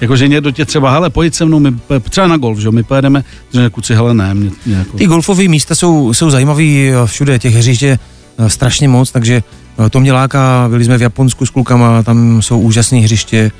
[0.00, 1.72] Jakože někdo tě třeba, hele, pojď se mnou, my,
[2.10, 4.96] třeba na golf, že jo, my pojedeme, že kuci, hele, ne, mě, mě jako...
[4.96, 7.98] Ty golfové místa jsou, jsou zajímavý eh, všude, těch hřišť je
[8.38, 9.42] eh, strašně moc, takže
[9.86, 13.50] eh, to mě láká, byli jsme v Japonsku s klukama, tam jsou úžasné hřiště.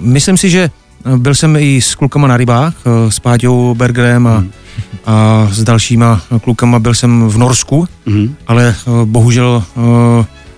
[0.00, 0.70] Myslím si, že
[1.16, 2.74] byl jsem i s klukama na rybách,
[3.08, 4.50] s Páťou Bergerem a, Hmm.
[5.06, 8.34] a s dalšíma klukama byl jsem v Norsku, Mhm.
[8.46, 9.64] ale bohužel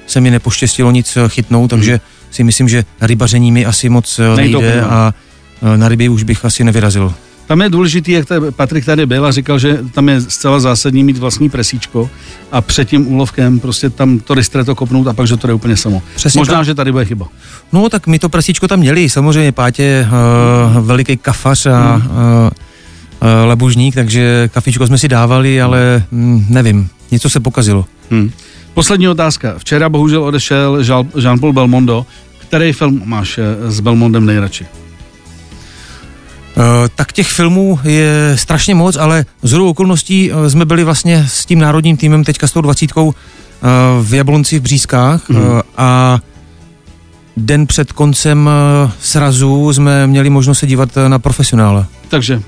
[0.07, 2.01] se mi nepoštěstilo nic chytnout, takže
[2.37, 5.15] si myslím, že rybaření mi asi moc eh, Nejde a
[5.63, 7.15] eh, na ryby už bych asi nevyrazil.
[7.47, 11.05] Tam je důležitý, jak tady Patrik tady byl a říkal, že tam je zcela zásadní
[11.05, 12.11] mít vlastní presíčko
[12.53, 15.77] a před tím úlovkem prostě tam to ristreto kopnout a pak, že to jde úplně
[15.77, 16.03] samo.
[16.17, 16.67] Přesně Možná, tak.
[16.67, 17.27] že tady bude chyba.
[17.73, 22.03] No tak my to prasíčko tam měli, samozřejmě Pátě uh, veliký kafař a, uh,
[23.23, 27.85] eh, Lebužník, takže kafičko jsme si dávali, ale mm, nevím, něco se pokazilo.
[28.11, 28.31] Hmm.
[28.77, 29.55] Poslední otázka.
[29.59, 32.07] Včera bohužel odešel Jean- Jean-Paul Belmondo.
[32.39, 34.67] Který film máš eh, s Belmondem nejradši?
[36.57, 41.47] Eh, tak těch filmů je strašně moc, ale z okolností eh, jsme byli vlastně s
[41.47, 43.15] tím národním týmem teďka s tou dvacítkou
[44.03, 45.39] v Jablonci v Břízkách mm.
[45.77, 46.19] a
[47.37, 48.51] den před koncem
[49.01, 51.87] srazu jsme měli možnost se dívat na profesionále.
[52.09, 52.43] Takže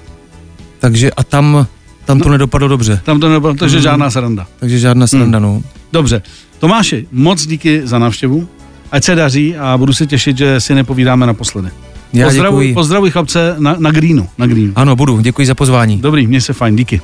[0.80, 1.66] Takže a tam,
[2.04, 3.82] tam to nedopadlo dobře, tam to nebylo, takže Mhm.
[3.82, 4.46] žádná sranda.
[4.60, 5.62] takže žádná sranda, no.
[5.92, 6.22] Dobře.
[6.58, 8.48] Tomáši, moc díky za návštěvu.
[8.92, 11.68] Ať se daří a budu se těšit, že si nepovídáme naposledy.
[12.12, 12.74] Já pozdravuj, děkuji.
[12.74, 14.28] pozdravuj chlapce na, na Greenu.
[14.38, 14.72] Na Greenu.
[14.76, 15.98] Ano, budu, děkuji za pozvání.
[15.98, 17.00] Dobrý, měj se fajn, díky.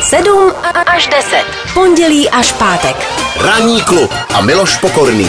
[0.00, 0.52] 7
[0.86, 1.44] až 10.
[1.74, 2.96] Pondělí až pátek.
[3.40, 5.28] Ranní klub a Miloš Pokorný.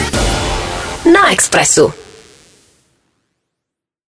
[1.13, 1.94] Na Expressu.